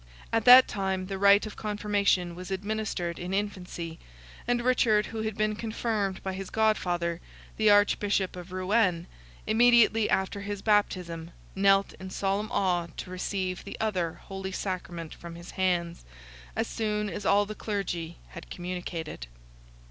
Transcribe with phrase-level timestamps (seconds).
[0.33, 3.99] At that time the rite of Confirmation was administered in infancy,
[4.47, 7.21] and Richard, who had been confirmed by his godfather,
[7.57, 9.05] the Archbishop of Rouen,
[9.45, 15.35] immediately after his baptism, knelt in solemn awe to receive the other Holy Sacrament from
[15.35, 16.03] his hands,
[16.55, 19.27] as soon as all the clergy had communicated.